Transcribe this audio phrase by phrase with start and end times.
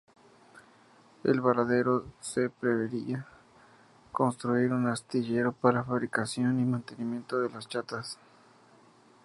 [1.25, 3.27] En Baradero se preveía
[4.11, 8.17] construir un astillero para fabricación y mantenimiento de las chatas.